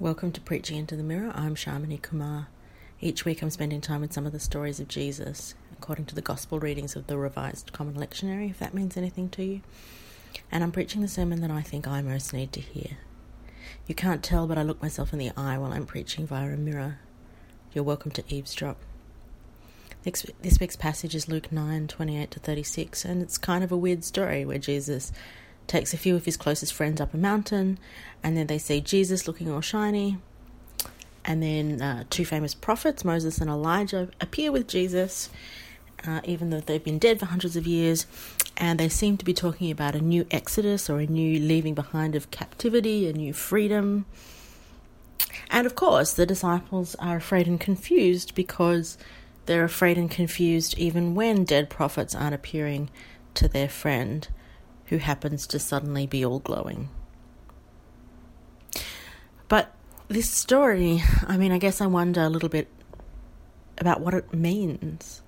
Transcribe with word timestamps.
Welcome 0.00 0.32
to 0.32 0.40
Preaching 0.40 0.78
into 0.78 0.96
the 0.96 1.02
Mirror. 1.02 1.32
I'm 1.34 1.54
Shamini 1.54 2.00
Kumar. 2.00 2.48
Each 3.00 3.24
week 3.24 3.42
I'm 3.42 3.50
spending 3.50 3.80
time 3.80 4.00
with 4.00 4.12
some 4.12 4.26
of 4.26 4.32
the 4.32 4.40
stories 4.40 4.80
of 4.80 4.88
Jesus, 4.88 5.54
according 5.72 6.06
to 6.06 6.14
the 6.14 6.22
Gospel 6.22 6.58
readings 6.58 6.96
of 6.96 7.06
the 7.06 7.18
Revised 7.18 7.72
Common 7.72 7.94
Lectionary, 7.94 8.50
if 8.50 8.58
that 8.58 8.74
means 8.74 8.96
anything 8.96 9.28
to 9.28 9.44
you. 9.44 9.60
And 10.50 10.64
I'm 10.64 10.72
preaching 10.72 11.02
the 11.02 11.08
sermon 11.08 11.40
that 11.42 11.50
I 11.50 11.60
think 11.60 11.86
I 11.86 12.00
most 12.00 12.32
need 12.32 12.52
to 12.54 12.60
hear. 12.60 12.96
You 13.86 13.94
can't 13.94 14.24
tell, 14.24 14.46
but 14.48 14.58
I 14.58 14.62
look 14.62 14.82
myself 14.82 15.12
in 15.12 15.18
the 15.18 15.30
eye 15.36 15.58
while 15.58 15.72
I'm 15.72 15.86
preaching 15.86 16.26
via 16.26 16.52
a 16.52 16.56
mirror. 16.56 16.98
You're 17.72 17.84
welcome 17.84 18.10
to 18.12 18.24
eavesdrop. 18.34 18.78
This 20.02 20.58
week's 20.58 20.74
passage 20.74 21.14
is 21.14 21.28
Luke 21.28 21.52
9 21.52 21.86
28 21.86 22.30
to 22.32 22.40
36, 22.40 23.04
and 23.04 23.22
it's 23.22 23.38
kind 23.38 23.62
of 23.62 23.70
a 23.70 23.76
weird 23.76 24.02
story 24.02 24.44
where 24.44 24.58
Jesus 24.58 25.12
takes 25.66 25.94
a 25.94 25.96
few 25.96 26.16
of 26.16 26.24
his 26.24 26.36
closest 26.36 26.72
friends 26.72 27.00
up 27.00 27.14
a 27.14 27.16
mountain, 27.16 27.78
and 28.22 28.36
then 28.36 28.46
they 28.46 28.58
see 28.58 28.80
Jesus 28.80 29.26
looking 29.26 29.50
all 29.50 29.60
shiny. 29.60 30.18
And 31.24 31.42
then 31.42 31.80
uh, 31.80 32.04
two 32.10 32.24
famous 32.24 32.54
prophets, 32.54 33.04
Moses 33.04 33.38
and 33.38 33.48
Elijah, 33.48 34.08
appear 34.20 34.50
with 34.50 34.66
Jesus, 34.66 35.30
uh, 36.06 36.20
even 36.24 36.50
though 36.50 36.60
they've 36.60 36.82
been 36.82 36.98
dead 36.98 37.20
for 37.20 37.26
hundreds 37.26 37.56
of 37.56 37.66
years. 37.66 38.06
And 38.56 38.78
they 38.78 38.88
seem 38.88 39.16
to 39.16 39.24
be 39.24 39.32
talking 39.32 39.70
about 39.70 39.94
a 39.94 40.00
new 40.00 40.26
exodus 40.30 40.90
or 40.90 40.98
a 40.98 41.06
new 41.06 41.38
leaving 41.38 41.74
behind 41.74 42.14
of 42.14 42.30
captivity, 42.30 43.08
a 43.08 43.12
new 43.12 43.32
freedom. 43.32 44.04
And 45.48 45.66
of 45.66 45.74
course, 45.74 46.12
the 46.12 46.26
disciples 46.26 46.94
are 46.96 47.16
afraid 47.16 47.46
and 47.46 47.58
confused 47.58 48.34
because 48.34 48.98
they're 49.46 49.64
afraid 49.64 49.96
and 49.96 50.10
confused 50.10 50.76
even 50.76 51.14
when 51.14 51.44
dead 51.44 51.70
prophets 51.70 52.14
aren't 52.14 52.34
appearing 52.34 52.90
to 53.34 53.48
their 53.48 53.68
friend 53.68 54.28
who 54.92 54.98
happens 54.98 55.46
to 55.46 55.58
suddenly 55.58 56.06
be 56.06 56.22
all 56.22 56.38
glowing. 56.38 56.90
But 59.48 59.74
this 60.08 60.28
story, 60.28 61.02
I 61.26 61.38
mean, 61.38 61.50
I 61.50 61.56
guess 61.56 61.80
I 61.80 61.86
wonder 61.86 62.20
a 62.20 62.28
little 62.28 62.50
bit 62.50 62.68
about 63.78 64.02
what 64.02 64.12
it 64.12 64.34
means. 64.34 65.22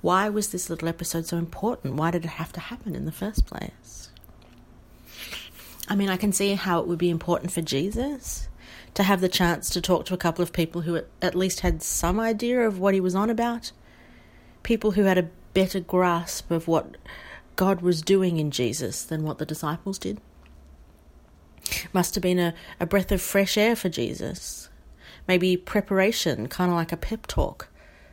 Why 0.00 0.30
was 0.30 0.48
this 0.48 0.70
little 0.70 0.88
episode 0.88 1.26
so 1.26 1.36
important? 1.36 1.96
Why 1.96 2.10
did 2.10 2.24
it 2.24 2.28
have 2.28 2.54
to 2.54 2.60
happen 2.60 2.94
in 2.94 3.04
the 3.04 3.12
first 3.12 3.44
place? 3.44 4.08
I 5.88 5.94
mean, 5.94 6.08
I 6.08 6.16
can 6.16 6.32
see 6.32 6.54
how 6.54 6.80
it 6.80 6.88
would 6.88 6.98
be 6.98 7.10
important 7.10 7.52
for 7.52 7.60
Jesus 7.60 8.48
to 8.94 9.02
have 9.02 9.20
the 9.20 9.28
chance 9.28 9.68
to 9.68 9.82
talk 9.82 10.06
to 10.06 10.14
a 10.14 10.16
couple 10.16 10.42
of 10.42 10.54
people 10.54 10.80
who 10.80 11.02
at 11.20 11.34
least 11.34 11.60
had 11.60 11.82
some 11.82 12.18
idea 12.18 12.66
of 12.66 12.78
what 12.78 12.94
he 12.94 13.00
was 13.00 13.14
on 13.14 13.28
about, 13.28 13.72
people 14.62 14.92
who 14.92 15.02
had 15.02 15.18
a 15.18 15.28
better 15.52 15.80
grasp 15.80 16.50
of 16.50 16.66
what 16.66 16.96
God 17.56 17.80
was 17.80 18.02
doing 18.02 18.38
in 18.38 18.50
Jesus 18.50 19.02
than 19.02 19.24
what 19.24 19.38
the 19.38 19.46
disciples 19.46 19.98
did. 19.98 20.20
Must 21.92 22.14
have 22.14 22.22
been 22.22 22.38
a, 22.38 22.54
a 22.78 22.86
breath 22.86 23.10
of 23.10 23.20
fresh 23.20 23.56
air 23.56 23.74
for 23.74 23.88
Jesus. 23.88 24.68
Maybe 25.26 25.56
preparation, 25.56 26.48
kind 26.48 26.70
of 26.70 26.76
like 26.76 26.92
a 26.92 26.96
pep 26.96 27.26
talk 27.26 27.68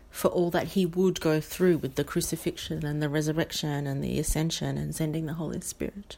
for 0.10 0.28
all 0.30 0.50
that 0.52 0.70
he 0.70 0.86
would 0.86 1.20
go 1.20 1.42
through 1.42 1.78
with 1.78 1.96
the 1.96 2.04
crucifixion 2.04 2.86
and 2.86 3.02
the 3.02 3.10
resurrection 3.10 3.88
and 3.88 4.04
the 4.04 4.20
ascension 4.20 4.78
and 4.78 4.96
sending 4.96 5.26
the 5.26 5.34
Holy 5.34 5.60
Spirit. 5.62 6.18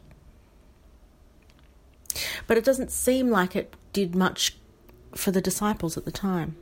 But 2.46 2.58
it 2.58 2.64
doesn't 2.64 2.92
seem 2.92 3.30
like 3.30 3.56
it 3.56 3.74
did 3.94 4.16
much 4.16 4.58
for 5.14 5.32
the 5.32 5.42
disciples 5.42 5.98
at 5.98 6.06
the 6.06 6.12
time, 6.12 6.56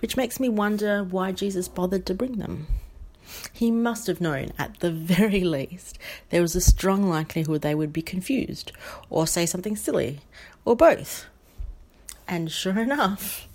which 0.00 0.16
makes 0.16 0.40
me 0.40 0.48
wonder 0.48 1.04
why 1.04 1.32
Jesus 1.32 1.68
bothered 1.68 2.06
to 2.06 2.14
bring 2.14 2.38
them. 2.38 2.66
He 3.52 3.70
must 3.70 4.06
have 4.06 4.20
known, 4.20 4.52
at 4.58 4.80
the 4.80 4.90
very 4.92 5.44
least, 5.44 5.98
there 6.30 6.42
was 6.42 6.54
a 6.54 6.60
strong 6.60 7.08
likelihood 7.08 7.62
they 7.62 7.74
would 7.74 7.92
be 7.92 8.02
confused, 8.02 8.72
or 9.10 9.26
say 9.26 9.46
something 9.46 9.76
silly, 9.76 10.20
or 10.64 10.76
both. 10.76 11.26
And 12.26 12.50
sure 12.50 12.78
enough. 12.78 13.48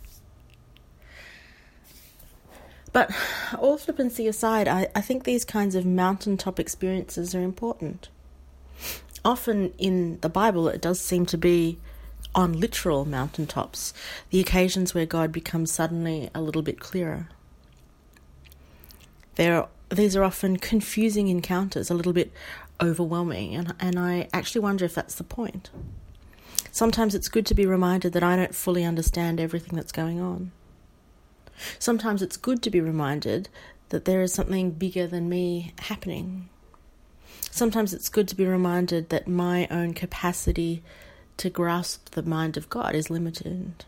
But 2.91 3.11
all 3.57 3.77
flippancy 3.77 4.27
aside, 4.27 4.67
I, 4.67 4.87
I 4.95 5.01
think 5.01 5.23
these 5.23 5.45
kinds 5.45 5.75
of 5.75 5.85
mountaintop 5.85 6.59
experiences 6.59 7.35
are 7.35 7.41
important. 7.41 8.09
Often 9.23 9.73
in 9.77 10.19
the 10.21 10.29
Bible, 10.29 10.67
it 10.69 10.81
does 10.81 10.99
seem 10.99 11.25
to 11.27 11.37
be 11.37 11.77
on 12.33 12.59
literal 12.59 13.05
mountaintops, 13.05 13.93
the 14.29 14.39
occasions 14.39 14.93
where 14.93 15.05
God 15.05 15.31
becomes 15.31 15.71
suddenly 15.71 16.29
a 16.33 16.41
little 16.41 16.61
bit 16.61 16.79
clearer. 16.79 17.27
There, 19.39 19.67
these 19.87 20.17
are 20.17 20.23
often 20.25 20.57
confusing 20.57 21.29
encounters, 21.29 21.89
a 21.89 21.93
little 21.93 22.11
bit 22.11 22.33
overwhelming, 22.81 23.55
and, 23.55 23.73
and 23.79 23.97
I 23.97 24.27
actually 24.33 24.59
wonder 24.59 24.83
if 24.83 24.93
that's 24.93 25.15
the 25.15 25.23
point. 25.23 25.69
Sometimes 26.73 27.15
it's 27.15 27.29
good 27.29 27.45
to 27.45 27.55
be 27.55 27.65
reminded 27.65 28.11
that 28.11 28.21
I 28.21 28.35
don't 28.35 28.53
fully 28.53 28.83
understand 28.83 29.39
everything 29.39 29.77
that's 29.77 29.93
going 29.93 30.19
on. 30.19 30.51
Sometimes 31.79 32.21
it's 32.21 32.35
good 32.35 32.61
to 32.63 32.69
be 32.69 32.81
reminded 32.81 33.47
that 33.89 34.03
there 34.03 34.21
is 34.21 34.33
something 34.33 34.71
bigger 34.71 35.07
than 35.07 35.29
me 35.29 35.73
happening. 35.79 36.49
Sometimes 37.49 37.93
it's 37.93 38.09
good 38.09 38.27
to 38.27 38.35
be 38.35 38.45
reminded 38.45 39.07
that 39.07 39.25
my 39.25 39.69
own 39.71 39.93
capacity 39.93 40.83
to 41.37 41.49
grasp 41.49 42.09
the 42.09 42.23
mind 42.23 42.57
of 42.57 42.69
God 42.69 42.93
is 42.93 43.09
limited. 43.09 43.85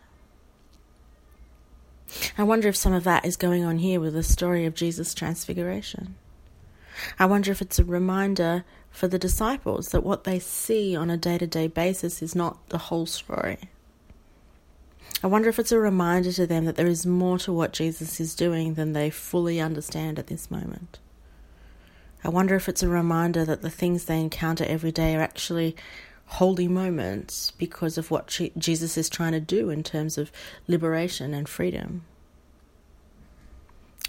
I 2.38 2.44
wonder 2.44 2.67
if 2.67 2.75
some 2.75 2.94
of 2.94 3.03
that 3.03 3.25
is 3.25 3.38
going 3.38 3.63
on 3.63 3.79
here 3.79 3.99
with 3.99 4.13
the 4.13 4.23
story 4.23 4.66
of 4.66 4.75
Jesus' 4.75 5.13
transfiguration. 5.13 6.16
I 7.17 7.25
wonder 7.25 7.51
if 7.51 7.61
it's 7.61 7.79
a 7.79 7.85
reminder 7.85 8.63
for 8.89 9.07
the 9.07 9.19
disciples 9.19 9.89
that 9.89 10.03
what 10.03 10.25
they 10.25 10.39
see 10.39 10.95
on 10.95 11.09
a 11.09 11.17
day 11.17 11.38
to 11.38 11.47
day 11.47 11.67
basis 11.67 12.22
is 12.22 12.35
not 12.35 12.69
the 12.69 12.77
whole 12.77 13.05
story. 13.05 13.57
I 15.23 15.27
wonder 15.27 15.49
if 15.49 15.59
it's 15.59 15.72
a 15.72 15.79
reminder 15.79 16.31
to 16.33 16.47
them 16.47 16.66
that 16.66 16.75
there 16.75 16.88
is 16.88 17.05
more 17.05 17.38
to 17.39 17.53
what 17.53 17.73
Jesus 17.73 18.19
is 18.19 18.35
doing 18.35 18.73
than 18.73 18.93
they 18.93 19.09
fully 19.09 19.59
understand 19.59 20.17
at 20.17 20.28
this 20.28 20.49
moment. 20.49 20.99
I 22.23 22.29
wonder 22.29 22.55
if 22.55 22.67
it's 22.67 22.83
a 22.83 22.89
reminder 22.89 23.45
that 23.45 23.61
the 23.61 23.69
things 23.69 24.05
they 24.05 24.19
encounter 24.19 24.63
every 24.66 24.91
day 24.91 25.16
are 25.16 25.22
actually 25.22 25.75
holy 26.31 26.68
moments 26.68 27.52
because 27.52 27.97
of 27.97 28.09
what 28.09 28.40
Jesus 28.58 28.97
is 28.97 29.09
trying 29.09 29.34
to 29.34 29.40
do 29.42 29.69
in 29.69 29.84
terms 29.84 30.18
of 30.18 30.31
liberation 30.66 31.34
and 31.34 31.47
freedom. 31.50 32.03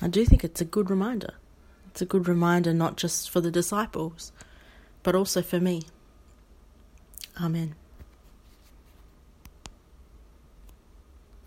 I 0.01 0.07
do 0.07 0.25
think 0.25 0.45
it's 0.45 0.61
a 0.61 0.65
good 0.65 0.89
reminder. 0.89 1.35
It's 1.89 2.01
a 2.01 2.07
good 2.07 2.29
reminder 2.29 2.73
not 2.73 2.97
just 2.97 3.29
for 3.29 3.41
the 3.41 3.51
disciples, 3.51 4.31
but 5.03 5.17
also 5.17 5.43
for 5.43 5.59
me. 5.59 5.83
Amen. 7.41 7.75